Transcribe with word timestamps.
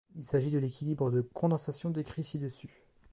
Il 0.15 0.23
s'agit 0.25 0.49
de 0.49 0.57
l'équilibre 0.57 1.11
de 1.11 1.21
condensation 1.21 1.91
décrit 1.91 2.23
ci-dessus. 2.23 2.81